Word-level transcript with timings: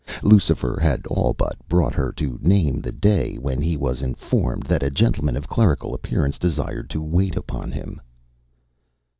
Lucifer 0.23 0.79
had 0.81 1.05
all 1.05 1.31
but 1.35 1.55
brought 1.69 1.93
her 1.93 2.11
to 2.11 2.39
name 2.41 2.81
the 2.81 2.91
day, 2.91 3.35
when 3.35 3.61
he 3.61 3.77
was 3.77 4.01
informed 4.01 4.63
that 4.63 4.81
a 4.81 4.89
gentleman 4.89 5.37
of 5.37 5.47
clerical 5.47 5.93
appearance 5.93 6.39
desired 6.39 6.89
to 6.89 7.03
wait 7.03 7.35
upon 7.35 7.71
him. 7.71 8.01